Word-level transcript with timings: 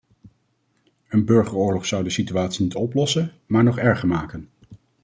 Een 1.09 1.25
burgeroorlog 1.25 1.85
zou 1.85 2.03
de 2.03 2.09
situatie 2.09 2.63
niet 2.63 2.75
oplossen 2.75 3.33
maar 3.45 3.63
nog 3.63 3.77
erger 3.77 4.07
maken. 4.07 4.49